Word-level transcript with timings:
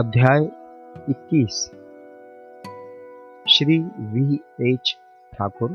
अध्याय 0.00 0.40
21 1.08 1.70
Shri 3.48 3.78
V 3.98 4.40
H 4.60 4.98
Thakur, 5.32 5.70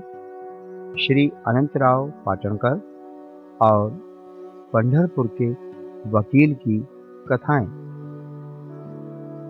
Shri 1.00 1.32
Anantrao 1.48 2.12
Patankar 2.26 2.82
और 3.62 3.90
पंढरपुर 4.74 5.28
के 5.42 5.52
वकील 6.10 6.54
की 6.54 6.88
कथाएँ। 7.32 7.66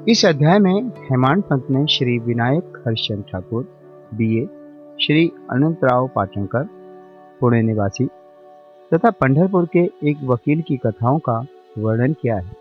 इस 0.10 0.26
अध्याय 0.26 0.60
में 0.60 0.82
हेमांत 0.82 1.46
पंत 1.46 1.68
ने 1.70 1.88
श्री 1.88 2.20
विनायक 2.20 2.84
हरिश्चंद्र 2.86 3.24
ठाकुर, 3.32 3.64
बीए, 4.14 4.46
श्री 5.06 5.32
अनंतराव 5.52 6.10
पाटणकर, 6.16 6.64
पुणे 7.40 7.62
निवासी 7.62 8.06
तथा 8.94 9.10
पंढरपुर 9.10 9.68
के 9.78 10.10
एक 10.10 10.18
वकील 10.24 10.62
की 10.62 10.78
कथाओं 10.78 11.20
का 11.20 11.46
वर्णन 11.78 12.14
किया 12.14 12.36
है। 12.36 12.52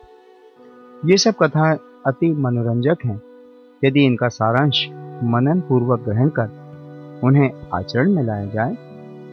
ये 1.04 1.16
सब 1.16 1.34
कथाएँ 1.42 1.78
अति 2.06 2.32
मनोरंजक 2.34 3.04
हैं। 3.04 3.22
यदि 3.84 4.04
इनका 4.04 4.28
सारांश 4.28 4.86
मनन 5.24 5.60
पूर्वक 5.60 6.00
ग्रहण 6.00 6.28
कर 6.28 6.50
उन्हें 7.24 7.50
आचरण 7.74 8.10
में 8.12 8.22
लाया 8.22 8.46
जाए 8.46 8.77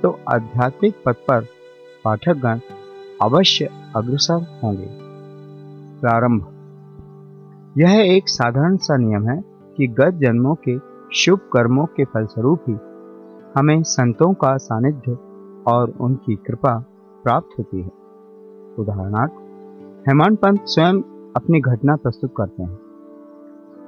तो 0.01 0.19
आध्यात्मिक 0.33 0.95
पथ 1.05 1.13
पर 1.13 1.45
पाठकगण 2.05 2.59
अवश्य 3.21 3.69
अग्रसर 3.95 4.59
होंगे। 4.63 4.87
प्रारंभ। 6.01 6.47
यह 7.77 8.15
एक 8.15 8.29
साधारण 8.29 8.77
सा 8.77 8.97
नियम 8.97 9.27
है 9.29 9.41
कि 9.77 9.87
गत 9.87 10.13
जन्मों 10.13 10.55
के 10.67 10.77
शुभ 11.15 11.39
कर्मों 11.53 11.85
के 11.85 12.05
फलस्वरूप 12.05 12.63
ही 12.69 12.75
हमें 13.55 13.83
संतों 13.83 14.33
का 14.33 14.55
सानिध्य 14.57 15.17
और 15.67 15.93
उनकी 16.01 16.35
कृपा 16.35 16.73
प्राप्त 17.23 17.59
होती 17.59 17.81
है। 17.81 17.91
उदाहरणार्थ, 18.79 19.31
हेमंत 20.09 20.39
पंत 20.39 20.61
स्वयं 20.65 21.01
अपनी 21.35 21.59
घटना 21.59 21.95
प्रस्तुत 21.95 22.33
करते 22.37 22.63
हैं। 22.63 22.79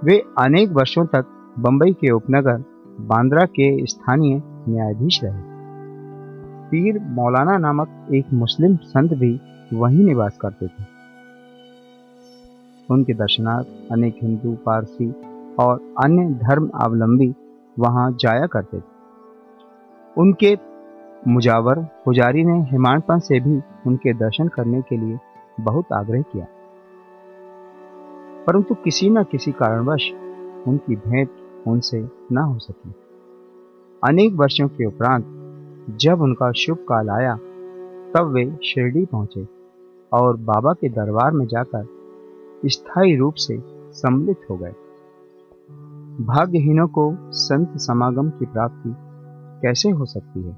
वे 0.03 0.23
अनेक 0.38 0.72
वर्षों 0.72 1.05
तक 1.05 1.55
बंबई 1.59 1.91
के 1.91 2.11
उपनगर, 2.11 2.63
बांद्रा 2.99 3.45
के 3.45 3.86
स्थानीय 3.86 4.41
न्यायाधीश 4.69 5.23
रहे। 5.23 5.41
पीर 6.69 6.99
मौलाना 6.99 7.58
नामक 7.58 8.08
एक 8.14 8.25
मुस्लिम 8.33 8.75
संत 8.75 9.14
भी 9.14 9.41
वहीं 9.73 10.05
निवास 10.05 10.38
करते 10.38 10.67
थे। 10.67 10.83
उनके 12.89 13.14
दर्शनार्थ 13.14 13.67
अनेक 13.91 14.16
हिंदू, 14.23 14.53
पारसी 14.53 15.14
और 15.59 15.94
अन्य 16.03 16.25
धर्म 16.25 16.69
अवलंबी 16.69 17.36
वहाँ 17.80 18.11
जाया 18.19 18.45
करते 18.45 18.80
थे। 18.80 18.83
उनके 20.17 20.58
मुजावर 21.27 21.80
पुजारी 21.80 22.44
ने 22.44 22.61
हिमांत 22.61 23.05
से 23.11 23.39
भी 23.39 23.61
उनके 23.88 24.14
दर्शन 24.14 24.47
करने 24.47 24.81
के 24.81 24.97
लिए 24.97 25.19
बहुत 25.59 25.86
आग्रह 25.94 26.21
किया। 26.21 26.45
परंतु 28.47 28.75
किसी 28.75 29.09
न 29.09 29.23
किसी 29.23 29.52
कारणवश 29.52 30.11
उनकी 30.67 30.95
भेंट 30.95 31.30
उनसे 31.67 32.08
न 32.31 32.38
हो 32.38 32.59
सकी। 32.59 32.91
अनेक 34.03 34.33
वर्षों 34.33 34.67
के 34.67 34.86
उपरांत 34.86 35.25
जब 35.99 36.22
उनका 36.22 36.52
शुभ 36.52 36.77
काल 36.77 37.09
आया, 37.09 37.36
तब 38.16 38.31
वे 38.33 38.58
शिरडी 38.66 39.05
पहुँचे 39.05 39.47
और 40.14 40.38
बाबा 40.38 40.73
के 40.73 40.89
दरबार 40.89 41.31
में 41.31 41.47
जाकर 41.47 41.88
स्थायी 42.66 43.16
रूप 43.16 43.33
से 43.33 43.58
सम्मिलित 43.91 44.38
हो 44.49 44.58
गए। 44.58 44.73
भाग्यहीनों 46.25 46.88
को 46.88 47.16
संत 47.31 47.77
समागम 47.77 48.30
की 48.30 48.45
प्राप्ति 48.45 48.95
कैसे 49.61 49.89
हो 49.89 50.05
सकती 50.05 50.44
है? 50.44 50.58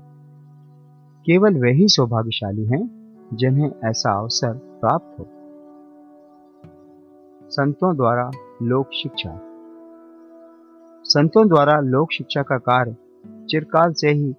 केवल 1.26 1.62
वही 1.62 1.88
सौभाग्यशाली 1.88 2.66
हैं 2.66 3.06
जिन्हें 3.34 3.72
ऐसा 3.86 4.20
अवसर 4.20 4.54
प्राप्त 4.54 5.20
हो। 5.20 5.28
संतों 7.50 7.96
द्वारा 7.96 8.30
लोक 8.64 8.90
शिक्षा। 8.94 9.32
संतों 11.06 11.48
द्वारा 11.48 11.80
लोक 11.80 12.12
शिक्षा 12.12 12.42
का 12.42 12.58
कार्य 12.58 12.96
चिरकाल 13.50 13.94
से 13.94 14.10
ही 14.10 14.34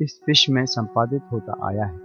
इस 0.00 0.20
विश्व 0.28 0.52
में 0.52 0.64
संपादित 0.66 1.22
होता 1.32 1.56
आया 1.62 1.84
है। 1.84 1.98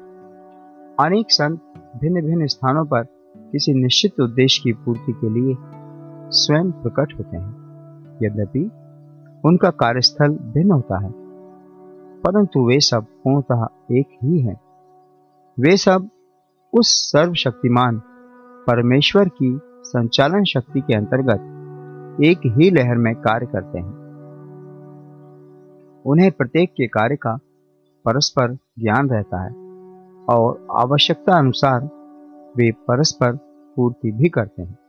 अनेक 0.99 1.31
संत 1.31 1.59
भिन्न 2.01 2.21
भिन्न 2.21 2.47
स्थानों 2.47 2.85
पर 2.85 3.03
किसी 3.51 3.73
निश्चित 3.73 4.19
उद्देश्य 4.19 4.61
की 4.63 4.73
पूर्ति 4.73 5.13
के 5.13 5.29
लिए 5.29 5.55
स्वयं 6.31 6.71
प्रकट 6.73 7.17
होते 7.19 7.37
हैं। 7.37 8.19
यद्यपि 8.23 8.69
उनका 9.43 9.69
कार्यस्थल 9.69 10.37
भिन्न 10.53 10.71
होता 10.71 10.99
है, 10.99 11.11
परंतु 12.21 12.67
वे 12.67 12.79
सब 12.79 13.05
पूर्णतः 13.23 13.67
एक 13.91 14.17
ही 14.23 14.39
हैं। 14.41 14.59
वे 15.57 15.77
सब 15.77 16.09
उस 16.73 16.93
सर्वशक्तिमान 17.11 18.01
परमेश्वर 18.67 19.29
की 19.29 19.59
संचालन 19.83 20.43
शक्ति 20.43 20.81
के 20.81 20.95
अंतर्गत 20.95 22.21
एक 22.23 22.37
ही 22.45 22.69
लहर 22.71 22.95
में 22.95 23.15
कार्य 23.15 23.45
करते 23.45 23.79
हैं। 23.79 24.01
उन्हें 26.05 26.31
प्रत्येक 26.31 26.69
के 26.69 26.87
कार्य 26.87 27.15
का 27.15 27.35
परस्पर 28.05 28.53
ज्ञान 28.53 29.09
रहता 29.09 29.43
है 29.43 29.51
और 30.29 30.67
आवश्यकता 30.71 31.37
अनुसार 31.37 31.83
वे 32.57 32.71
परस्पर 32.71 33.35
पूर्ति 33.75 34.11
भी 34.11 34.29
करते 34.29 34.61
हैं, 34.61 34.79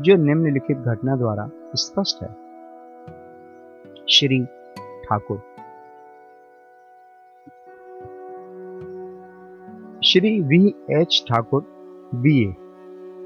जो 0.00 0.16
निम्नलिखित 0.16 0.76
घटना 0.76 1.16
द्वारा 1.16 1.50
स्पष्ट 1.74 2.22
है। 2.22 2.36
Shri 4.08 4.44
Thakur. 5.04 5.38
Shri 10.04 10.40
V 10.40 10.74
H 10.90 11.24
Thakur 11.28 11.62
BA 12.14 12.54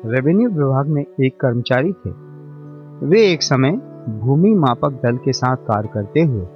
revenue 0.06 0.48
विभाग 0.48 0.86
में 0.86 1.06
एक 1.20 1.40
कर्मचारी 1.40 1.92
थे। 1.92 2.10
वे 3.06 3.32
एक 3.32 3.42
समय 3.42 3.70
भूमि 4.08 4.54
मापक 4.54 4.90
दल 5.02 5.16
के 5.16 5.32
साथ 5.32 5.56
कार्य 5.56 5.88
करते 5.94 6.20
हुए 6.20 6.46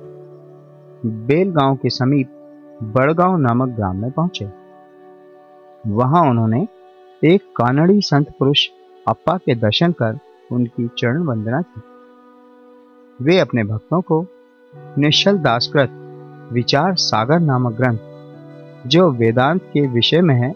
बेलगांव 1.07 1.77
के 1.77 1.91
समीप 1.91 2.31
बड़गांव 2.83 3.37
नामक 3.37 3.69
ग्राम 3.69 3.97
में 3.97 4.11
पहुँचे। 4.11 4.51
वहाँ 5.87 6.31
उन्होंने 6.31 6.69
एक 7.25 7.43
कानड़ी 7.43 8.01
संत 8.01 8.27
पुरुष 8.39 8.69
अप्पा 9.09 9.37
के 9.37 9.55
दर्शन 9.55 9.93
कर 9.93 10.19
उनकी 10.53 10.89
चरण 10.99 11.23
वंदना 11.23 11.63
की। 11.63 11.83
वे 13.25 13.39
अपने 13.39 13.65
भक्तों 13.65 14.01
को 14.01 14.27
निश्चल 14.99 15.39
दासकृत 15.39 15.91
विचार 16.53 16.95
सागर 16.95 17.41
नामक 17.41 17.73
ग्रंथ, 17.73 17.99
जो 18.87 19.11
वेदांत 19.11 19.63
के 19.63 19.87
विषय 19.87 20.21
में 20.21 20.35
है, 20.35 20.55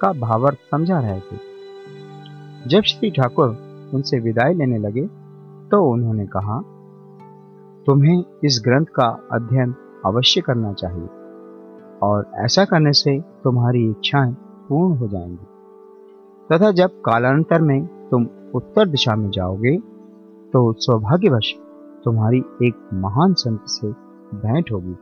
का 0.00 0.12
भावार्थ 0.12 0.58
समझा 0.70 1.00
रहे 1.00 1.20
थे। 1.20 1.49
जब 2.60 2.82
श्री 2.82 3.10
ठाकुर 3.10 3.48
उनसे 3.94 4.18
विदाई 4.20 4.54
लेने 4.54 4.78
लगे 4.78 5.06
तो 5.70 5.82
उन्होंने 5.84 6.26
कहा, 6.26 6.60
तुम्हें 7.86 8.24
इस 8.44 8.60
ग्रंथ 8.64 8.86
का 8.86 9.06
अध्ययन 9.32 9.74
अवश्य 10.06 10.40
करना 10.40 10.72
चाहिए, 10.72 11.08
और 12.02 12.30
ऐसा 12.36 12.64
करने 12.64 12.92
से 12.92 13.18
तुम्हारी 13.44 13.88
इच्छाएँ 13.90 14.32
पूर्ण 14.68 14.96
हो 14.96 15.08
जाएँगी। 15.08 15.46
तथा 16.50 16.70
जब 16.72 17.00
कालांतर 17.00 17.62
में 17.62 17.86
तुम 18.10 18.26
उत्तर 18.54 18.88
दिशा 18.88 19.14
में 19.16 19.28
जाओगे 19.30 19.76
तो 20.52 20.72
सौभाग्यवश 20.78 21.52
तुम्हारी 22.04 22.42
एक 22.62 22.88
महान 22.94 23.34
संत 23.34 23.64
से 23.68 23.88
भेंट 24.36 24.72
होगी, 24.72 24.96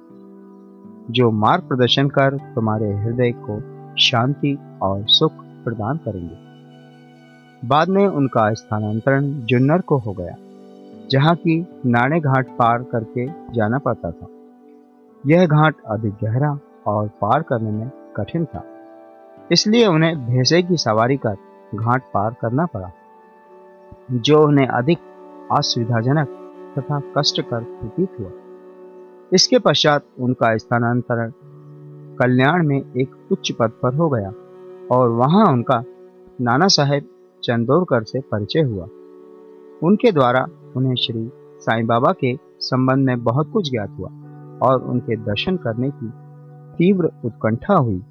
जो 1.12 1.30
मार्ग 1.30 1.68
प्रदर्शन 1.68 2.08
कर 2.08 2.36
तुम्हारे 2.54 2.92
हृदय 2.94 3.32
को 3.40 3.60
शांति 4.00 4.58
और 4.82 5.04
सुख 5.10 5.32
प्रदान 5.64 5.96
करेंगे। 5.96 6.47
बाद 7.62 7.88
में 7.88 8.06
उनका 8.06 8.52
स्थानांतरण 8.54 9.30
जुन्नर 9.44 9.80
को 9.80 9.96
हो 9.98 10.12
गया, 10.12 10.34
जहाँ 11.10 11.34
की 11.36 11.60
नाणे 11.86 12.20
घाट 12.20 12.48
पार 12.48 12.82
करके 12.92 13.26
जाना 13.54 13.78
पड़ता 13.78 14.10
था। 14.10 14.26
यह 15.24 15.46
घाट 15.46 15.74
अधिक 15.86 16.12
गहरा 16.22 16.58
और 16.86 17.08
पार 17.22 17.42
करने 17.42 17.70
में 17.70 17.90
कठिन 18.16 18.44
था, 18.44 18.62
इसलिए 19.52 19.86
उन्हें 19.86 20.26
भैंसे 20.26 20.62
की 20.62 20.76
सवारी 20.76 21.16
कर 21.16 21.36
घाट 21.74 22.02
पार 22.14 22.34
करना 22.42 22.66
पड़ा, 22.66 22.90
जो 24.12 24.42
उन्हें 24.46 24.66
अधिक 24.68 24.98
असुविधाजनक 25.52 26.28
तथा 26.78 27.00
कष्टकर 27.16 27.62
प्रतीत 27.62 28.18
हुआ। 28.20 28.30
इसके 29.32 29.58
पश्चात 29.58 30.04
उनका 30.18 30.56
स्थानांतरण 30.56 31.32
कल्याण 32.18 32.66
में 32.66 32.76
एक 32.76 33.32
उच्च 33.32 33.50
पद 33.52 33.72
पर 33.82 33.94
हो 33.94 34.08
गया 34.08 34.32
और 34.90 35.08
वहाँ 35.10 35.46
उनका 35.46 35.82
नाना 36.40 36.66
साहेब 36.68 37.08
चंदोरकर 37.42 38.02
से 38.02 38.20
परिचय 38.20 38.60
हुआ। 38.60 38.84
उनके 39.82 40.12
द्वारा 40.12 40.46
उन्हें 40.76 40.94
श्री 40.94 41.30
साईं 41.60 41.86
बाबा 41.86 42.12
के 42.12 42.38
संबंध 42.60 43.06
में 43.06 43.24
बहुत 43.24 43.50
कुछ 43.52 43.70
ज्ञात 43.70 43.90
हुआ 43.98 44.08
और 44.62 44.82
उनके 44.82 45.16
दर्शन 45.16 45.56
करने 45.56 45.90
की 45.90 46.12
तीव्र 46.76 47.10
उत्कंठा 47.24 47.74
हुई। 47.74 48.02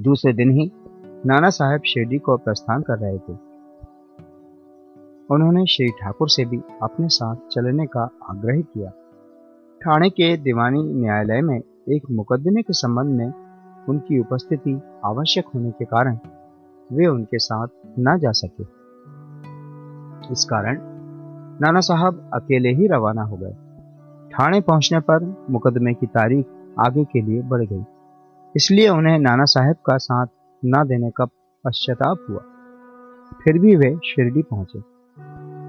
दूसरे 0.00 0.32
दिन 0.32 0.50
ही 0.50 0.72
नाना 1.26 1.50
साहेब 1.50 1.80
शिरडी 1.80 2.18
को 2.18 2.36
प्रस्थान 2.36 2.82
कर 2.82 2.98
रहे 2.98 3.18
थे। 3.18 3.32
उन्होंने 5.30 5.66
श्री 5.66 5.88
ठाकुर 5.88 6.28
से 6.28 6.44
भी 6.44 6.60
अपने 6.82 7.08
साथ 7.08 7.36
चलने 7.36 7.86
का 7.86 8.08
आग्रह 8.30 8.60
किया। 8.60 8.90
ठाणे 9.82 10.10
के 10.10 10.36
दीवानी 10.36 10.82
न्यायालय 10.82 11.40
में 11.40 11.60
एक 11.88 12.10
मुकदमे 12.10 12.62
के 12.62 12.72
संबंध 12.72 13.06
में 13.06 13.32
उनकी 13.88 14.18
उपस्थिति 14.18 14.80
आवश्यक 15.04 15.44
होने 15.54 15.70
के 15.70 15.84
कारण 15.84 16.18
वे 16.92 17.06
उनके 17.06 17.38
साथ 17.38 17.68
न 17.98 18.18
जा 18.18 18.30
सके। 18.30 18.62
इस 20.32 20.46
कारण 20.50 20.78
नाना 21.60 21.80
साहब 21.80 22.30
अकेले 22.34 22.68
ही 22.68 22.86
रवाना 22.86 23.22
हो 23.22 23.36
गए। 23.36 23.52
थाने 24.28 24.60
पहुँचने 24.60 25.00
पर 25.00 25.46
मुकदमे 25.50 25.94
की 25.94 26.06
तारीख 26.06 26.46
आगे 26.80 27.04
के 27.04 27.20
लिए 27.20 27.42
बढ़ 27.42 27.62
गई। 27.64 27.84
इसलिए 28.56 28.88
उन्हें 28.88 29.18
नाना 29.18 29.44
साहब 29.44 29.76
का 29.86 29.96
साथ 29.96 30.26
न 30.64 30.84
देने 30.86 31.10
का 31.10 31.24
पश्चाताप 31.64 32.26
हुआ। 32.30 32.40
फिर 33.44 33.58
भी 33.58 33.76
वे 33.76 33.96
शिरडी 33.96 34.42
पहुँचे। 34.42 34.80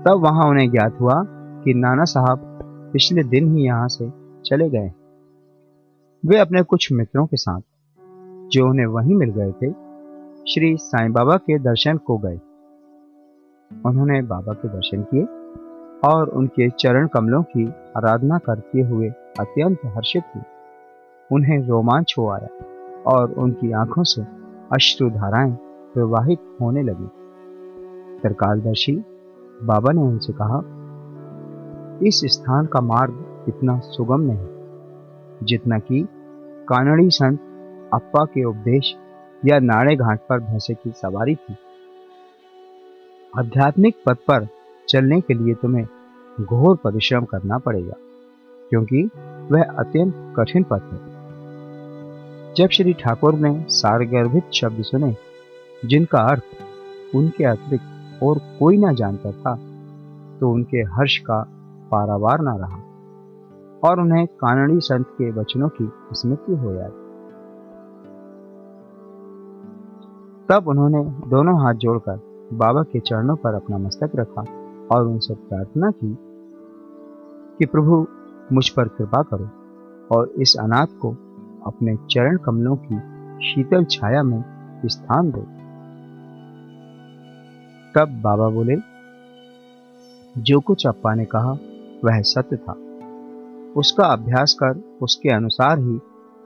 तब 0.04 0.20
वहाँ 0.20 0.50
उन्हें 0.50 0.72
ज्ञात 0.72 0.98
हुआ 1.02 1.24
कि 1.64 1.74
नाना 1.74 2.04
साहब 2.04 2.60
पिछले 2.94 3.24
दिन 3.24 3.58
ही 3.58 3.64
यहाँ 3.64 3.88
से 3.88 4.12
चले 4.46 4.70
गए। 4.70 4.92
वे 6.26 6.38
अपने 6.38 6.64
कुछ 6.64 6.92
मित्रों 6.92 7.26
के 7.26 7.38
साथ, 7.38 7.62
जो 8.52 8.70
उन्हें 8.70 8.86
वहीं 8.86 9.16
मिल 9.16 9.30
गए 9.30 9.52
थे 9.52 9.91
श्री 10.48 10.78
साईं 10.78 11.12
बाबा 11.12 11.36
के 11.38 11.60
दर्शन 11.60 11.98
को 11.98 12.18
गए। 12.18 12.40
उन्होंने 13.86 14.22
बाबा 14.22 14.54
के 14.54 14.68
दर्शन 14.68 15.02
किए 15.02 15.24
और 16.10 16.30
उनके 16.30 16.70
चरण 16.70 17.08
कमलों 17.08 17.44
की 17.44 17.66
आराधना 17.98 18.38
करते 18.38 18.82
हुए 18.82 19.10
अत्यंत 19.40 19.78
हर्षित 19.86 20.24
हुए। 20.36 20.44
उन्हें 21.32 21.68
रोमांच 21.68 22.16
हो 22.18 22.30
आया 22.30 22.48
और 23.04 23.32
उनकी 23.32 23.72
आँखों 23.72 24.04
से 24.04 24.22
अश्रु 24.74 25.10
धाराएँ 25.10 25.52
प्रवाहित 25.94 26.40
होने 26.62 26.84
लगी। 26.84 27.08
तरकालदर्शी 28.20 28.96
बाबा 29.64 29.92
ने 29.92 30.02
उनसे 30.02 30.34
कहा, 30.42 30.62
इस 32.08 32.22
स्थान 32.26 32.66
का 32.66 32.82
मार्ग 32.82 33.46
इतना 33.48 33.80
सुगम 33.80 34.22
नहीं 34.22 35.46
जितना 35.46 35.80
कि 35.80 36.08
कानड़ी 36.70 37.10
संत 37.10 37.40
अप्पा 37.94 38.26
के 38.26 38.44
उपदेश 38.44 38.96
या 39.44 39.60
नाड़े 39.62 39.96
घाट 39.96 40.20
पर 40.30 40.40
भैंसे 40.42 40.74
की 40.74 40.92
सवारी 40.94 41.36
थी 41.36 41.56
आध्यात्मिक 43.34 43.96
पथ 44.06 44.18
पर 44.28 44.48
चलने 44.88 45.20
के 45.22 45.34
लिए 45.34 45.54
तुम्हें 45.54 45.86
घोर 46.38 46.76
परिश्रम 46.76 47.26
करना 47.26 47.58
पड़ेगा, 47.58 47.96
क्योंकि 48.72 49.04
वह 49.52 49.64
अत्यंत 49.64 50.14
कठिन 50.38 50.64
पथ 50.64 50.92
है। 50.92 51.00
जब 52.56 52.70
श्री 52.70 52.94
ठाकुर 52.94 53.34
ने 53.36 53.54
सारगर्भित 53.72 54.52
शब्द 54.54 54.84
सुने, 54.84 55.16
जिनका 55.84 56.22
अर्थ 56.22 57.16
उनके 57.16 57.44
अतिरिक्त 57.46 58.24
और 58.24 58.40
कोई 58.60 58.78
ना 58.78 58.92
जानता 58.94 59.32
था 59.34 59.56
तो 60.40 60.52
उनके 60.52 60.78
हर्ष 60.92 61.18
का 61.20 61.42
पारावार 61.92 62.42
ना 62.42 62.56
रहा, 62.58 62.80
और 63.84 64.00
उन्हें 64.00 64.26
कानड़ी 64.42 64.80
संत 64.82 65.08
के 65.12 65.32
वचनों 65.32 65.70
की 65.72 65.90
स्मृति 66.14 66.56
हो 66.56 66.74
जाती। 66.74 67.01
तब 70.52 70.68
उन्होंने 70.68 71.30
दोनों 71.30 71.64
हाथ 71.64 71.74
जोड़कर 71.74 72.20
बाबा 72.54 72.84
के 72.84 73.00
चरणों 73.00 73.36
पर 73.36 73.54
अपना 73.54 73.78
मस्तक 73.78 74.12
रखा 74.16 74.42
और 74.92 75.08
उनसे 75.08 75.34
प्रार्थना 75.34 75.92
की 75.92 76.18
कि 77.60 77.66
प्रभु, 77.66 78.08
मुझ 78.54 78.70
पर 78.70 78.88
कृपा 78.88 79.22
करो 79.22 79.50
और 80.16 80.30
इस 80.30 80.56
अनाथ 80.60 80.88
को 81.02 81.12
अपने 81.66 81.96
चरण 81.96 82.38
कमलों 82.38 82.76
की 82.76 83.00
शीतल 83.48 83.84
छाया 83.84 84.24
में 84.24 84.44
स्थान 84.86 85.32
दो। 85.32 85.42
तब 87.96 88.22
बाबा 88.22 88.50
बोले, 88.50 88.76
जो 90.38 90.60
कुछ 90.60 90.88
अप्पा 90.88 91.14
ने 91.14 91.26
कहा, 91.26 91.52
वह 92.06 92.22
सत्य 92.22 92.56
था। 92.56 92.74
उसका 93.78 94.06
अभ्यास 94.06 94.54
कर 94.54 94.98
उसके 95.02 95.30
अनुसार 95.30 95.80
ही 95.80 96.00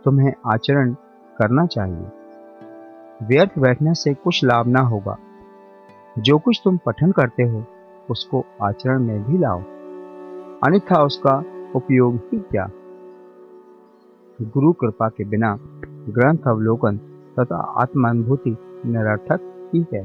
तुम्हें 0.05 0.33
आचरण 0.45 0.93
करना 1.37 1.65
चाहिए। 1.65 2.24
व्यर्थ 3.19 3.59
बैठने 3.59 3.93
से 3.93 4.13
कुछ 4.13 4.43
लाभ 4.43 4.67
ना 4.67 4.79
होगा। 4.83 5.17
जो 6.15 6.37
कुछ 6.37 6.61
तुम 6.63 6.77
पठन 6.77 7.11
करते 7.11 7.43
हो, 7.43 7.63
उसको 8.09 8.43
आचरण 8.61 9.03
में 9.03 9.23
भी 9.23 9.37
लाओ। 9.37 9.59
अन्यथा 10.63 11.03
उसका 11.03 11.37
उपयोग 11.75 12.15
ही 12.25 12.39
क्या? 12.41 12.67
गुरु 14.39 14.71
कृपा 14.73 15.07
के 15.09 15.23
बिना 15.25 15.55
ग्रंथ, 16.09 16.47
अवलोकन 16.47 16.97
तथा 17.39 17.59
आत्मानुभूति 17.81 18.55
निरर्थक 18.85 19.69
ही 19.73 19.85
है। 19.93 20.03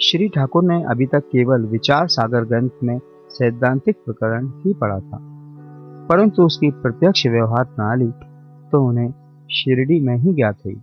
श्री 0.00 0.28
ठाकुर 0.28 0.64
ने 0.64 0.82
अभी 0.84 1.06
तक 1.06 1.28
केवल 1.32 1.64
विचार 1.66 2.06
सागर 2.08 2.44
ग्रंथ 2.44 2.82
में 2.82 2.98
सैद्धांतिक 3.30 3.96
प्रकरण 4.04 4.48
ही 4.60 4.74
पढ़ा 4.74 4.98
था, 4.98 5.18
परंतु 6.08 6.42
उसकी 6.42 6.70
प्रत्यक्ष 6.72 7.26
व्यवहार 7.26 7.64
प्रणाली 7.66 8.10
तो 8.72 8.82
उन्हें 8.84 9.10
शिरडी 9.52 10.00
में 10.00 10.16
ही 10.16 10.32
ज्ञात 10.32 10.56
हुई। 10.64 10.80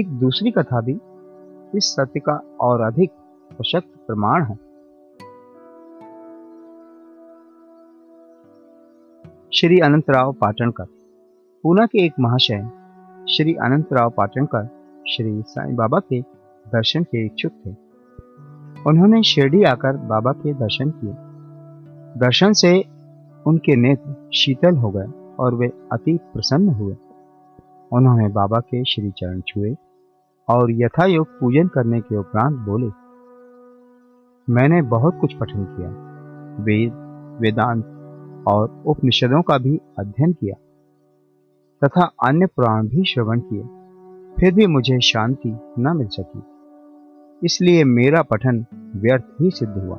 एक 0.00 0.08
दूसरी 0.08 0.50
कथा 0.50 0.80
भी, 0.80 0.92
इस 1.78 1.84
सत्य 1.84 2.20
का 2.20 2.32
और 2.60 2.80
अधिक 2.80 3.10
सशक्त 3.52 4.06
प्रमाण 4.06 4.44
है। 4.44 4.54
श्री 9.54 9.78
अनंतराव 9.78 10.32
पाटणकर, 10.32 10.84
पूना 11.62 11.86
के 11.86 12.04
एक 12.04 12.12
महाशय, 12.20 12.68
श्री 13.28 13.54
अनंतराव 13.54 14.10
पाटणकर, 14.10 14.68
श्री 15.08 15.42
साईं 15.42 15.76
बाबा 15.76 16.00
के 16.00 16.20
दर्शन 16.68 17.02
के 17.02 17.26
इच्छुक 17.26 17.52
थे। 17.52 17.70
उन्होंने 18.90 19.22
शिरडी 19.22 19.62
आकर 19.62 19.96
बाबा 19.96 20.32
के 20.32 20.54
दर्शन 20.54 20.90
किए। 20.90 21.14
दर्शन 22.20 22.52
से 22.52 22.84
उनके 23.46 23.76
नेत्र 23.76 24.28
शीतल 24.34 24.76
हो 24.76 24.90
गए 24.90 25.36
और 25.38 25.54
वे 25.54 25.72
अति 25.92 26.18
प्रसन्न 26.34 26.68
हुए। 26.68 26.96
उन्होंने 27.92 28.28
बाबा 28.28 28.60
के 28.60 28.84
श्री 28.84 29.10
चरण 29.10 29.40
छुए 29.40 29.76
और 30.48 30.70
यथायोग 30.70 31.40
पूजन 31.40 31.68
करने 31.68 32.00
के 32.00 32.16
उपरांत 32.16 32.56
बोले, 32.56 32.86
मैंने 34.52 34.82
बहुत 34.82 35.18
कुछ 35.20 35.34
पठन 35.34 35.64
किया, 35.64 35.88
वेद, 36.64 36.92
वेदांत 37.40 37.84
और 38.48 38.82
उपनिषदों 38.86 39.42
का 39.42 39.58
भी 39.58 39.80
अध्ययन 39.98 40.32
किया 40.32 40.54
तथा 41.84 42.10
अन्य 42.28 42.46
पुराण 42.46 42.88
भी 42.88 43.04
श्रवण 43.04 43.40
किए, 43.40 43.62
फिर 44.34 44.54
भी 44.54 44.66
मुझे 44.66 45.00
शांति 45.00 45.58
न 45.78 45.96
मिल 45.96 46.08
सकी। 46.08 46.42
इसलिए 47.46 47.84
मेरा 47.84 48.22
पठन 48.22 48.66
व्यर्थ 48.96 49.24
ही 49.40 49.50
सिद्ध 49.50 49.78
हुआ। 49.78 49.96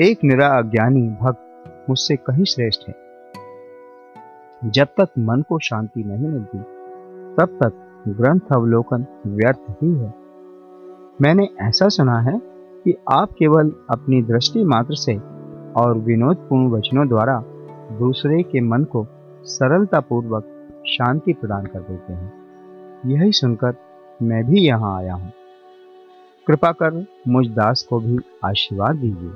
एक 0.00 0.18
निरा 0.24 0.48
अज्ञानी 0.48 1.02
भक्त 1.02 1.86
मुझसे 1.90 2.16
कहीं 2.16 2.44
श्रेष्ठ 2.44 2.88
है। 2.88 2.94
जब 4.64 4.84
तक 4.84 5.08
मन 5.18 5.42
को 5.42 5.58
शांति 5.58 6.04
नहीं 6.04 6.28
मिलती 6.28 6.79
तब 7.38 7.58
तक 7.62 7.72
ग्रंथ 8.08 8.40
अवलोकन 8.52 9.06
व्यर्थ 9.26 9.60
ही 9.70 9.94
है। 9.94 10.14
मैंने 11.22 11.48
ऐसा 11.60 11.88
सुना 11.88 12.20
है 12.20 12.40
कि 12.84 12.96
आप 13.12 13.32
केवल 13.38 13.72
अपनी 13.90 14.22
दृष्टि 14.22 14.64
मात्र 14.64 14.94
से 14.94 15.16
और 15.76 15.98
विनोदपूर्ण 15.98 16.70
वचनों 16.70 17.08
द्वारा 17.08 17.44
दूसरे 17.98 18.42
के 18.42 18.60
मन 18.60 18.84
को 18.84 19.06
सरलता 19.44 20.00
पूर्वक 20.00 20.44
शांति 20.86 21.32
प्रदान 21.32 21.66
कर 21.66 21.80
देते 21.80 22.12
हैं। 22.12 22.32
यही 23.06 23.32
सुनकर 23.32 23.74
मैं 24.22 24.44
भी 24.44 24.60
यहाँ 24.60 24.96
आया 24.96 25.14
हूँ। 25.14 25.32
कृपा 26.46 26.72
कर 26.72 27.06
मुझ 27.28 27.46
दास 27.46 27.86
को 27.90 28.00
भी 28.00 28.18
आशीर्वाद 28.44 28.96
दीजिए। 28.96 29.30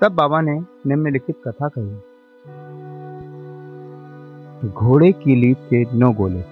तब 0.00 0.12
बाबा 0.12 0.40
ने 0.40 0.60
निम्नलिखित 0.86 1.36
कथा 1.48 1.68
कही। 1.78 1.96
घोड़े 4.68 5.12
की 5.12 5.34
लीप 5.34 5.56
के 5.58 5.98
नौ 5.98 6.12
गोले 6.12 6.51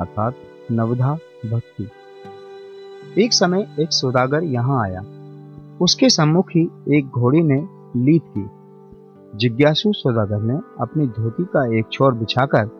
अर्थात 0.00 0.34
नवधा 0.72 1.14
भक्ति। 1.52 1.88
एक 3.22 3.32
समय 3.32 3.76
एक 3.80 3.92
सौदागर 3.92 4.42
यहाँ 4.42 4.82
आया। 4.82 5.04
उसके 5.80 6.08
सम्मुख 6.08 6.46
ही 6.50 6.70
एक 6.88 7.06
घोड़ी 7.06 7.42
ने 7.42 7.68
लीद 7.96 8.22
की। 8.38 8.46
जिज्ञासु 9.38 9.92
सौदागर 9.92 10.40
ने 10.40 10.54
अपनी 10.80 11.06
धोती 11.06 11.44
का 11.44 11.78
एक 11.78 11.84
छोर 11.92 12.14
बिछाकर 12.14 12.70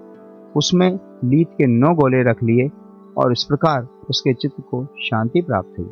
उसमें 0.56 1.00
लीद 1.24 1.46
के 1.58 1.66
नौ 1.66 1.94
गोले 1.94 2.22
रख 2.22 2.42
लिए 2.42 2.70
और 3.16 3.32
इस 3.32 3.44
प्रकार 3.44 3.88
उसके 4.10 4.34
चित्त 4.34 4.56
को 4.60 4.84
शांति 4.84 5.42
प्राप्त 5.42 5.78
हुई। 5.78 5.88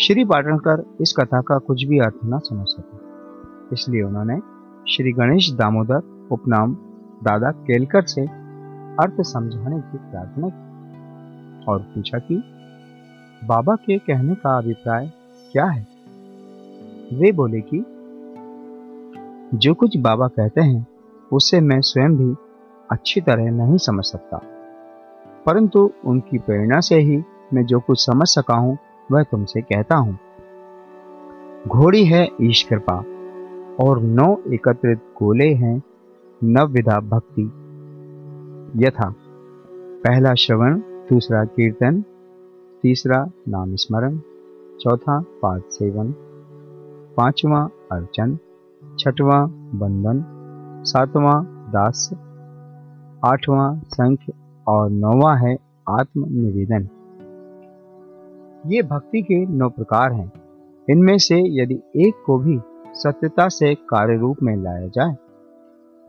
श्री 0.00 0.24
पाटणकर 0.24 0.86
इस 1.00 1.14
कथा 1.20 1.40
का 1.40 1.58
कुछ 1.58 1.84
भी 1.84 1.98
अर्थ 1.98 2.14
न 2.24 2.38
समझ 2.38 2.66
सके। 2.66 2.98
इसलिए 3.72 4.02
उन्होंने 4.02 4.38
श्री 4.88 5.12
गणेश 5.12 5.52
दामोदर, 5.52 6.28
उपनाम 6.30 6.74
दादा 7.24 7.50
केलकर 7.50 8.02
से 8.02 8.45
अर्थ 9.00 9.14
समझाने 9.20 9.80
की 9.80 9.98
प्रार्थना 9.98 10.48
की 10.48 10.66
और 11.64 11.78
पूछा 11.78 12.18
कि, 12.18 12.42
बाबा 13.44 13.74
के 13.74 13.98
कहने 13.98 14.34
का 14.34 14.58
अभिप्राय 14.58 15.12
क्या 15.52 15.64
है? 15.64 15.86
वे 17.12 17.32
बोले 17.32 17.60
कि, 17.60 17.84
जो 19.58 19.74
कुछ 19.74 19.96
बाबा 19.96 20.26
कहते 20.26 20.60
हैं, 20.60 20.86
उसे 21.32 21.60
मैं 21.60 21.80
स्वयं 21.80 22.16
भी 22.16 22.36
अच्छी 22.90 23.20
तरह 23.20 23.50
नहीं 23.50 23.76
समझ 23.76 24.04
सकता। 24.04 24.36
परंतु 25.46 25.90
उनकी 26.04 26.38
प्रेरणा 26.38 26.80
से 26.80 26.94
ही 26.94 27.22
मैं 27.54 27.66
जो 27.66 27.80
कुछ 27.80 28.06
समझ 28.06 28.28
सका 28.28 28.54
हूँ, 28.54 28.78
वह 29.12 29.22
तुमसे 29.22 29.60
कहता 29.60 29.96
हूँ। 29.96 30.18
घोड़ी 31.68 32.04
है 32.04 32.28
ईश 32.42 32.62
कृपा 32.62 33.04
और 33.84 34.00
नौ 34.02 34.36
एकत्रित 34.52 34.98
गोले 34.98 35.54
हैं 35.54 35.82
नव 36.44 36.66
विधा 36.66 37.00
भक्ति। 37.00 37.65
यथा 38.74 39.14
पहला 40.04 40.34
श्रवण, 40.34 40.78
दूसरा 41.10 41.44
कीर्तन, 41.44 42.00
तीसरा 42.82 43.18
नाम 43.48 43.74
स्मरण 43.74 44.18
चौथा 44.80 45.20
पाद 45.42 45.62
सेवन, 45.70 46.12
पांचवा 47.16 47.62
अर्चन, 47.92 48.38
छठवां 48.98 49.46
बंधन 49.78 50.24
सातवां 50.82 51.44
दास, 51.44 52.10
आठवां 53.24 53.78
संख्य 53.78 54.32
और 54.66 54.90
नौवा 54.90 55.34
है 55.36 55.56
आत्म 55.88 56.26
निवेदन 56.30 56.88
ये 58.66 58.82
भक्ति 58.82 59.22
के 59.22 59.44
नौ 59.46 59.68
प्रकार 59.68 60.12
हैं। 60.12 60.32
इनमें 60.90 61.18
से 61.18 61.36
यदि 61.62 61.80
एक 61.96 62.22
को 62.26 62.38
भी 62.38 62.58
सत्यता 62.94 63.48
से 63.48 63.74
कार्य 63.74 64.16
रूप 64.16 64.42
में 64.42 64.56
लाया 64.56 64.86
जाए 64.86 65.16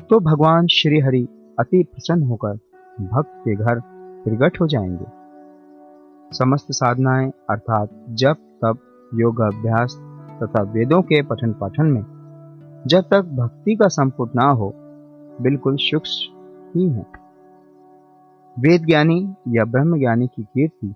तो 0.10 0.20
भगवान 0.20 0.68
श्री 0.68 1.00
हरि 1.00 1.28
अति 1.60 1.84
प्रसन्न 1.84 2.24
होकर 2.24 2.54
भक्त 3.02 3.32
के 3.38 3.56
घर 3.56 3.82
प्रगट 4.24 4.62
हो 4.62 4.68
जाएँगे। 4.68 5.06
समस्त 6.38 6.68
साधनाएँ 6.70 7.32
अर्थात 7.50 8.06
जब 8.10 8.34
तब 8.34 8.78
योग, 9.14 9.40
अभ्यास 9.40 9.96
तथा 10.44 10.62
वेदों 10.62 11.02
के 11.02 11.22
पठन 11.22 11.54
पाठन 11.54 11.86
में 11.86 12.18
जब 12.88 13.02
तक 13.02 13.22
भक्ति 13.22 13.76
का 13.76 13.88
संपुट 13.88 14.36
ना 14.36 14.44
हो, 14.44 14.74
बिल्कुल 15.42 15.76
सूक्ष्म 15.80 16.34
ही 16.76 16.90
है। 16.90 17.06
वेद 18.60 18.86
ज्ञानी 18.86 19.36
या 19.48 19.66
ब्रह्म 19.66 20.00
ज्ञानी 20.00 20.28
की 20.28 20.44
कीर्ति 20.44 20.94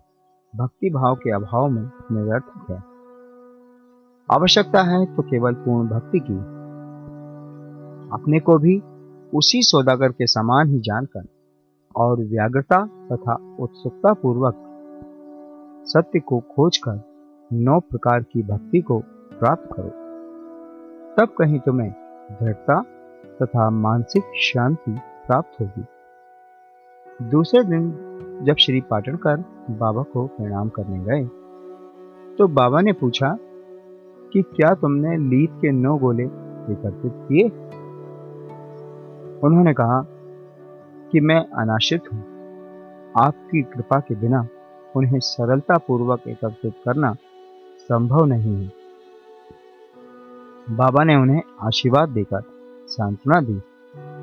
भक्ति 0.55 0.89
भाव 0.89 1.15
के 1.15 1.31
अभाव 1.31 1.69
में 1.69 1.91
निरर्थक 2.11 2.71
है। 2.71 2.83
आवश्यकता 4.35 4.81
है 4.81 5.05
तो 5.05 5.21
केवल 5.21 5.53
पूर्ण 5.53 5.89
भक्ति 5.89 6.19
की। 6.19 6.37
अपने 8.13 8.39
को 8.39 8.57
भी 8.57 8.81
उसी 9.33 9.61
सौदागर 9.61 10.11
के 10.11 10.27
समान 10.27 10.69
ही 10.69 10.79
जानकर 10.79 11.25
और 11.95 12.23
व्याग्रता 12.23 12.79
तथा 13.11 13.35
उत्सुकता 13.59 14.13
पूर्वक 14.13 14.55
सत्य 15.87 16.19
को 16.19 16.39
खोजकर 16.51 17.01
नौ 17.51 17.79
प्रकार 17.79 18.23
की 18.23 18.43
भक्ति 18.43 18.81
को 18.81 18.99
प्राप्त 19.39 19.69
करो। 19.73 19.89
तब 21.17 21.33
कहीं 21.37 21.59
तुम्हें 21.59 21.91
दृढ़ता 22.33 22.81
तथा 23.41 23.69
मानसिक 23.69 24.23
शांति 24.41 24.91
प्राप्त 25.27 25.61
होगी। 25.61 25.83
दूसरे 27.29 27.63
दिन 27.63 27.89
जब 28.43 28.55
श्री 28.55 28.81
पाटणकर 28.81 29.43
बाबा 29.79 30.03
को 30.03 30.25
प्रणाम 30.27 30.69
करने 30.69 30.99
गए 31.03 31.23
तो 32.37 32.47
बाबा 32.49 32.81
ने 32.81 32.93
पूछा 32.93 33.35
कि 34.31 34.41
क्या 34.55 34.73
तुमने 34.75 35.17
लीद 35.19 35.59
के 35.61 35.71
नौ 35.71 35.97
गोले 35.97 36.23
एकत्रित 36.23 37.13
किए? 37.27 37.49
उन्होंने 39.43 39.73
कहा 39.73 40.01
कि 41.11 41.19
मैं 41.19 41.39
अनाशित 41.59 42.11
हूँ। 42.13 42.19
आपकी 43.17 43.61
कृपा 43.61 43.99
के 43.99 44.15
बिना 44.15 44.47
उन्हें 44.95 45.19
सरलता 45.19 45.77
पूर्वक 45.77 46.27
एकत्रित 46.27 46.73
करना 46.85 47.13
संभव 47.79 48.25
नहीं 48.25 48.55
है। 48.55 48.71
बाबा 50.69 51.03
ने 51.03 51.15
उन्हें 51.15 51.41
आशीर्वाद 51.61 52.09
देकर 52.09 52.41
सांत्वना 52.87 53.39
दी 53.41 53.61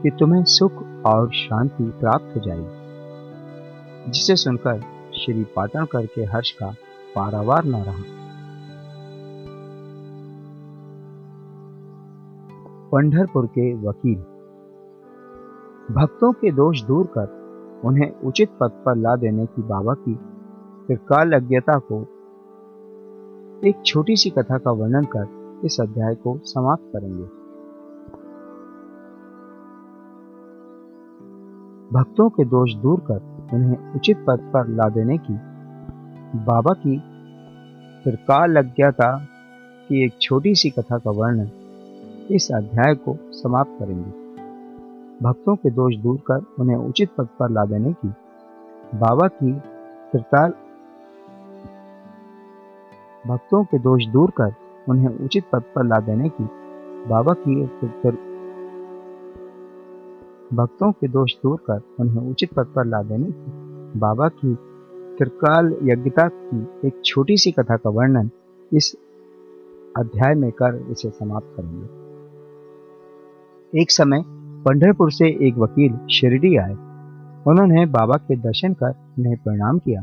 कि 0.02 0.10
तुम्हें 0.10 0.44
सुख 0.44 0.82
और 1.06 1.30
शांति 1.32 1.84
प्राप्त 2.00 2.36
हो 2.36 2.40
जाएगी, 2.40 4.10
जिसे 4.10 4.36
सुनकर 4.36 4.80
श्री 5.14 5.44
पाटणकर 5.56 6.06
के 6.06 6.24
हर्ष 6.24 6.50
का 6.50 6.70
पारावार 7.16 7.64
न 7.64 7.82
रहा। 7.82 8.02
पंढरपुर 12.92 13.46
के 13.46 13.72
वकील 13.88 14.18
भक्तों 15.90 16.32
के 16.32 16.50
दोष 16.50 16.82
दूर 16.82 17.06
कर, 17.06 17.28
उन्हें 17.84 18.20
उचित 18.20 18.48
पद 18.60 18.70
पर 18.86 18.96
ला 18.96 19.16
देने 19.16 19.46
की 19.46 19.62
बाबा 19.62 19.94
की 19.94 20.14
अज्ञता 21.34 21.78
को 21.78 22.02
एक 23.68 23.82
छोटी 23.86 24.16
सी 24.16 24.30
कथा 24.30 24.58
का 24.58 24.70
वर्णन 24.70 25.04
कर 25.04 25.26
इस 25.64 25.80
अध्याय 25.80 26.14
को 26.14 26.38
समाप्त 26.38 26.82
करेंगे। 26.96 27.24
भक्तों 31.92 32.30
के 32.30 32.44
दोष 32.44 32.74
दूर 32.74 33.00
कर, 33.00 33.48
उन्हें 33.56 33.94
उचित 33.94 34.24
पद 34.26 34.38
पर 34.40 34.68
ला 34.68 34.88
देने 34.88 35.18
की 35.18 35.34
बाबा 36.38 36.74
की 36.86 36.96
अज्ञता 38.58 39.18
की 39.88 40.04
एक 40.04 40.12
छोटी 40.22 40.54
सी 40.54 40.70
कथा 40.70 40.98
का 40.98 41.10
वर्णन 41.10 41.50
इस 42.30 42.52
अध्याय 42.52 42.94
को 42.94 43.16
समाप्त 43.32 43.76
करेंगे। 43.78 44.27
भक्तों 45.22 45.56
के 45.56 45.70
दोष 45.70 45.94
दूर 45.96 46.16
कर 46.16 46.44
उन्हें 46.60 46.76
उचित 46.76 47.10
पद 47.18 47.28
पर 47.38 47.50
ला 47.50 47.64
देने 47.64 47.92
की। 47.92 48.08
बाबा 48.94 49.28
की 49.28 49.52
त्रिकाल 50.12 50.50
भक्तों 53.26 53.64
के 53.64 53.78
दोष 53.78 54.06
दूर 54.06 54.30
कर 54.30 54.54
उन्हें 54.88 55.18
उचित 55.18 55.44
पद 55.52 55.62
पर 55.74 55.84
ला 55.84 56.00
देने 56.00 56.28
की। 56.28 56.44
बाबा 57.08 57.32
की 57.32 57.54
भक्तों 60.56 60.92
के 60.92 61.08
दोष 61.08 61.32
दूर 61.34 61.58
कर 61.70 61.82
उन्हें 62.00 62.30
उचित 62.30 62.54
पद 62.54 62.66
पर 62.76 62.84
ला 62.84 63.02
देने 63.02 63.30
की। 63.32 63.52
बाबा 63.98 64.28
की 64.28 64.54
त्रिकाल 65.18 65.76
यज्ञता 65.82 66.28
की 66.28 66.88
एक 66.88 67.00
छोटी 67.04 67.36
सी 67.36 67.50
कथा 67.50 67.76
का 67.76 67.90
वर्णन 67.90 68.30
इस 68.72 68.96
अध्याय 69.96 70.34
में 70.34 70.52
कर 70.52 70.86
इसे 70.90 71.10
समाप्त 71.10 71.54
करेंगे। 71.56 71.86
एक 73.82 73.90
समय 73.90 74.37
पंढरपुर 74.68 75.10
से 75.12 75.26
एक 75.48 75.58
वकील 75.58 75.92
शिरडी 76.10 76.56
आए। 76.56 76.72
उन्होंने 77.46 77.84
बाबा 77.86 78.16
के 78.18 78.36
दर्शन 78.36 78.72
कर 78.72 78.90
उन्हें 79.18 79.36
प्रणाम 79.36 79.78
किया 79.78 80.02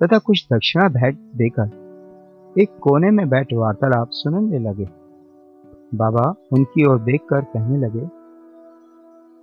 तथा 0.00 0.18
कुछ 0.18 0.46
दक्षिणा 0.52 0.88
भेंट 0.88 1.18
देकर 1.36 2.60
एक 2.60 2.78
कोने 2.82 3.10
में 3.10 3.28
बैठ 3.28 3.52
वार्तालाप 3.52 4.10
सुनने 4.10 4.58
लगे। 4.58 4.86
बाबा 5.94 6.28
उनकी 6.52 6.84
ओर 6.84 7.00
देखकर 7.00 7.40
कहने 7.40 7.78
लगे, 7.78 8.06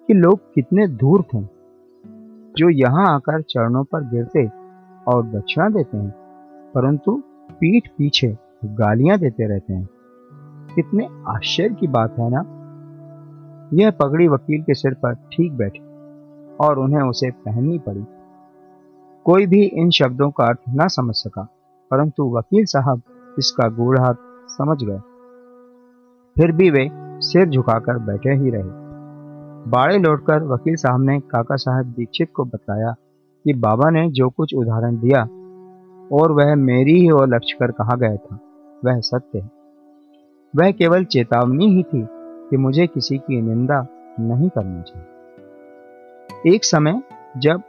कि 0.09 0.13
लोग 0.13 0.39
कितने 0.53 0.87
दूर 0.87 1.21
थे, 1.23 1.41
जो 2.57 2.69
यहाँ 2.69 3.13
आकर 3.15 3.41
चरणों 3.41 3.83
पर 3.83 4.09
गिरते 4.09 4.47
और 5.07 5.23
दक्षिणा 5.27 5.69
देते 5.69 5.97
हैं, 5.97 6.09
परंतु 6.75 7.21
पीठ 7.51 7.87
पीछे 7.97 8.35
गालियाँ 8.65 9.17
देते 9.19 9.47
रहते 9.47 9.73
हैं। 9.73 9.87
कितने 10.75 11.07
आश्चर्य 11.27 11.75
की 11.79 11.87
बात 11.89 12.19
है 12.19 12.29
ना 12.29 12.51
यह 13.73 13.91
पगड़ी 13.91 14.27
वकील 14.27 14.61
के 14.61 14.73
सिर 14.73 14.93
पर 14.93 15.13
ठीक 15.33 15.53
बैठी 15.53 15.79
और 16.57 16.79
उन्हें 16.79 17.01
उसे 17.01 17.29
पहननी 17.31 17.79
पड़ी। 17.79 18.05
कोई 19.25 19.45
भी 19.45 19.63
इन 19.63 19.89
शब्दों 19.89 20.29
का 20.31 20.45
अर्थ 20.45 20.59
न 20.69 20.87
समझ 20.87 21.15
सका, 21.15 21.43
परंतु 21.91 22.29
वकील 22.37 22.65
साहब 22.65 23.01
इसका 23.39 23.67
गूढ़ार्थ 23.69 24.17
समझ 24.47 24.77
गए। 24.83 24.99
फिर 26.35 26.51
भी 26.51 26.69
वे 26.69 26.89
सिर 27.21 27.49
झुकाकर 27.49 27.97
बैठे 27.97 28.33
ही 28.33 28.49
रहे। 28.49 28.83
बाड़े 29.69 29.97
लौटकर 29.97 30.43
वकील 30.43 30.75
साहब 30.75 31.01
ने 31.01 31.19
काका 31.19 31.55
साहब 31.55 31.85
दीक्षित 31.85 32.31
को 32.35 32.45
बताया 32.45 32.91
कि 33.45 33.53
बाबा 33.53 33.89
ने 33.89 34.09
जो 34.09 34.29
कुछ 34.29 34.53
उदाहरण 34.55 34.97
दिया 34.97 35.21
और 36.15 36.31
वह 36.31 36.55
मेरी 36.55 36.99
ही 36.99 37.09
ओर 37.11 37.27
लक्ष्य 37.27 37.57
कर 37.59 37.71
कहा 37.71 37.95
गया 37.95 38.15
था, 38.15 38.39
वह 38.85 38.99
सत्य 38.99 39.39
है। 39.39 39.49
वह 40.53 40.71
केवल 40.71 41.03
चेतावनी 41.05 41.75
ही 41.75 41.83
थी 41.83 42.01
कि 42.55 42.59
मुझे 42.59 42.87
किसी 42.87 43.17
की 43.17 43.41
निंदा 43.41 43.85
नहीं 44.19 44.49
करनी 44.49 44.81
चाहिए। 44.81 46.53
एक 46.53 46.63
समय 46.63 47.01
जब 47.37 47.61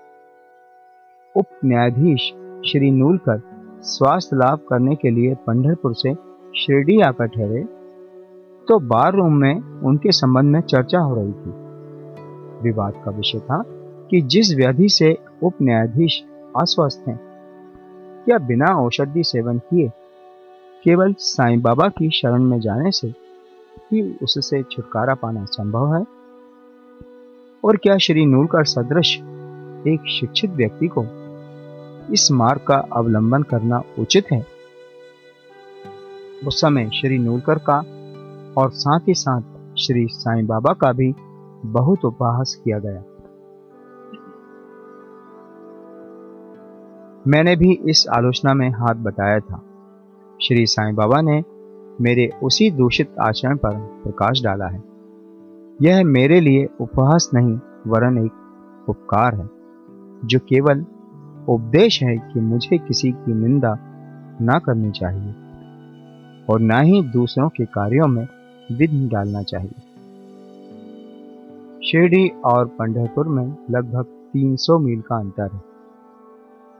उप 1.37 1.47
न्यायाधीश 1.65 2.27
श्री 2.71 2.91
नूलकर 2.91 3.41
स्वास्थ्य 3.83 4.37
लाभ 4.37 4.59
करने 4.71 4.95
के 4.95 5.11
लिए 5.11 5.35
पंढरपुर 5.35 5.95
से 5.95 6.15
शिरडी 6.57 7.01
आकर 7.01 7.27
ठहरे 7.27 7.65
तो 8.69 8.79
बार 8.87 9.15
रूम 9.15 9.37
में 9.37 9.61
उनके 9.61 10.13
संबंध 10.13 10.53
में 10.53 10.61
चर्चा 10.61 10.99
हो 10.99 11.17
रही 11.17 11.33
थी। 11.33 11.51
विवाद 12.63 13.03
का 13.05 13.11
विषय 13.11 13.39
था 13.39 13.63
कि 14.11 14.21
जिस 14.21 14.55
व्याधि 14.57 14.89
से 14.89 15.19
उप 15.43 15.63
न्यायाधीश 15.63 16.23
अस्वस्थ 16.61 17.09
हैं 17.09 17.19
क्या 18.25 18.39
बिना 18.39 18.75
औषधि 18.77 19.25
सेवन 19.25 19.59
किए 19.59 19.89
केवल 20.85 21.15
साईं 21.19 21.61
बाबा 21.63 21.89
की 21.89 22.11
शरण 22.11 22.43
में 22.43 22.61
जाने 22.61 22.91
से 22.91 23.26
ही 23.93 24.17
उससे 24.23 24.63
छुटकारा 24.63 25.15
पाना 25.15 25.45
संभव 25.45 25.95
है? 25.95 26.07
और 27.65 27.77
क्या 27.77 27.99
श्री 27.99 28.27
नूलकर 28.27 28.65
सदृश 28.65 29.17
एक 29.87 30.09
शिक्षित 30.09 30.51
व्यक्ति 30.51 30.89
को 30.99 31.05
इस 32.13 32.29
मार्ग 32.33 32.61
का 32.61 32.75
अवलंबन 32.75 33.43
करना 33.43 33.83
उचित 33.99 34.27
है? 34.33 34.47
उस 36.47 36.61
समय 36.61 36.91
श्री 36.91 37.19
नूलकर 37.19 37.59
का 37.59 37.79
और 38.59 38.71
साथ 38.71 39.01
ही 39.09 39.15
साथ 39.15 39.43
श्री 39.79 40.07
साईं 40.07 40.47
बाबा 40.47 40.73
का 40.73 40.93
भी 40.93 41.15
बहुत 41.65 42.05
उपहास 42.05 42.55
किया 42.65 42.79
गया। 42.79 43.03
मैंने 47.29 47.57
भी 47.57 47.73
इस 47.73 48.07
आलोचना 48.09 48.55
में 48.55 48.71
हाथ 48.71 48.95
बटाया 48.95 49.41
था। 49.41 49.63
श्री 50.43 50.67
साईं 50.67 50.95
बाबा 50.95 51.21
ने 51.21 51.45
मेरे 52.01 52.31
उसी 52.43 52.71
दूषित 52.71 53.15
आचरण 53.21 53.57
पर 53.57 53.71
प्रकाश 53.77 54.43
डाला 54.43 54.67
है। 54.67 54.83
यह 55.83 56.05
मेरे 56.05 56.41
लिए 56.41 56.69
उपहास 56.81 57.31
नहीं, 57.35 57.59
वरन 57.87 58.19
एक 58.19 58.33
उपकार 58.89 59.35
है, 59.35 59.49
जो 60.25 60.39
केवल 60.39 60.85
उपदेश 61.49 62.03
है 62.03 62.17
कि 62.17 62.41
मुझे 62.41 62.79
किसी 62.79 63.13
की 63.13 63.35
निंदा 63.35 63.79
ना 64.41 64.59
करनी 64.59 64.91
चाहिए, 64.91 65.35
और 66.51 66.61
ना 66.61 66.81
ही 66.81 67.03
दूसरों 67.03 67.49
के 67.49 67.65
कार्यों 67.65 68.07
में 68.07 68.29
विघ्न 68.73 69.09
डालना 69.09 69.43
चाहिए। 69.43 69.75
शिरडी 71.87 72.29
और 72.45 72.67
पंढरपुर 72.67 73.29
में 73.29 73.57
लगभग 73.71 74.05
300 74.05 74.79
मील 74.79 75.01
का 75.01 75.17
अंतर 75.17 75.51
है। 75.53 75.61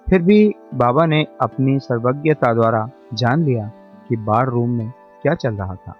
फिर 0.09 0.23
भी 0.23 0.55
बाबा 0.75 1.07
ने 1.07 1.27
अपनी 1.41 1.79
सर्वज्ञता 1.79 2.55
द्वारा 2.55 2.91
जान 3.15 3.45
लिया 3.45 3.73
कि 4.09 4.17
बार 4.17 4.49
रूम 4.49 4.71
में 4.71 4.93
क्या 5.23 5.35
चल 5.35 5.55
रहा 5.55 5.75
था? 5.75 5.95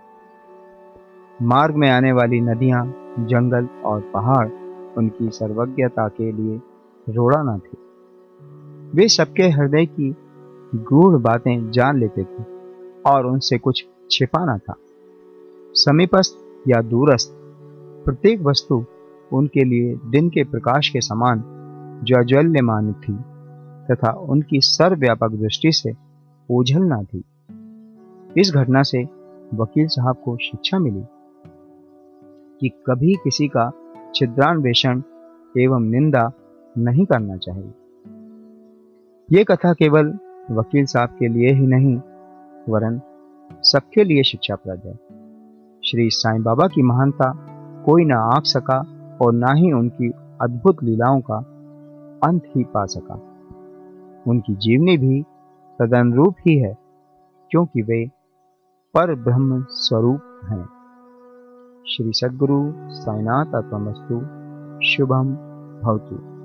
मार्ग 1.43 1.75
में 1.75 1.91
आने 1.91 2.13
वाली 2.13 2.41
नदियाँ, 2.41 2.87
जंगल 3.19 3.67
और 3.85 4.01
पहाड़ 4.01 4.49
उनकी 4.99 5.29
सर्वज्ञता 5.29 6.09
के 6.09 6.33
लिए 6.33 6.61
रोड़ा 7.09 7.43
न 7.43 7.59
थे। 7.59 7.87
वे 8.97 9.09
सबके 9.09 9.43
हृदय 9.43 9.87
की 9.87 10.17
गूढ़ 10.75 11.21
बातें 11.21 11.71
जान 11.71 11.99
लेते 11.99 12.25
थे 12.25 12.45
और 13.07 13.27
उनसे 13.27 13.59
कुछ 13.59 13.87
छिपाना 14.11 14.59
था। 14.59 14.75
समीपस्थ 15.75 16.39
या 16.69 16.83
दूरस्थ, 16.83 17.33
प्रत्येक 18.05 18.43
वस्तु 18.43 18.85
उनके 19.33 19.65
लिए 19.65 19.95
दिन 20.07 20.29
के 20.29 20.45
प्रकाश 20.45 20.89
के 20.89 21.01
समान 21.01 21.45
ज्वल्यमान 22.05 22.93
थी 22.93 23.13
तथा 23.91 24.11
उनकी 24.11 24.61
सर्वव्यापक 24.61 25.31
दृष्टि 25.31 25.73
से 25.73 25.93
ओझलना 26.51 27.03
थी। 27.03 27.25
इस 28.37 28.51
घटना 28.55 28.83
से 28.83 29.03
वकील 29.55 29.87
साहब 29.87 30.17
को 30.25 30.37
शिक्षा 30.37 30.79
मिली 30.79 31.03
कि 32.61 32.69
कभी 32.87 33.15
किसी 33.15 33.49
का 33.49 33.71
छिद्रान्वेषण 34.15 35.03
एवं 35.59 35.81
निंदा 35.83 36.31
नहीं 36.79 37.07
करना 37.07 37.37
चाहिए। 37.37 37.73
ये 39.29 39.45
कथा 39.45 39.73
केवल 39.73 40.19
वकील 40.51 40.85
साहब 40.85 41.09
के 41.09 41.29
लिए 41.29 41.53
ही 41.53 41.67
नहीं, 41.67 41.97
वरन 42.69 43.01
सबके 43.63 44.05
लिए 44.05 44.23
शिक्षाप्रद 44.23 44.83
है। 44.87 44.95
श्री 45.85 46.09
साईं 46.11 46.43
बाबा 46.43 46.67
की 46.67 46.83
महानता 46.83 47.33
कोई 47.87 48.05
ना 48.05 48.19
आंक 48.19 48.45
सका 48.45 48.79
और 49.23 49.33
ना 49.33 49.53
ही 49.53 49.73
उनकी 49.73 50.11
अद्भुत 50.41 50.83
लीलाओं 50.83 51.21
का 51.21 51.39
अंत 52.29 52.43
ही 52.57 52.65
पा 52.65 52.85
सका। 52.85 53.15
उनकी 54.27 54.55
जीवनी 54.55 54.97
भी 54.97 55.23
तदनुरूप 55.79 56.37
ही 56.47 56.57
है, 56.59 56.77
क्योंकि 57.51 57.83
वे 57.83 58.16
पर 58.97 59.15
ब्रह्म 59.15 59.67
स्वरूप 59.71 60.21
हैं। 60.45 60.69
श्री 61.89 62.13
सद्गुरु 62.13 62.73
साईनाथ 62.89 63.55
आत्मस्तु 63.55 64.21
शुभम 64.87 65.35
भवतु। 65.83 66.36